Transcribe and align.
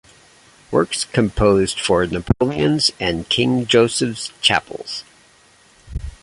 Works 0.71 1.05
composed 1.05 1.79
for 1.79 2.07
Napoleon's 2.07 2.89
and 2.99 3.29
King 3.29 3.67
Joseph's 3.67 4.33
Chapels. 4.41 5.03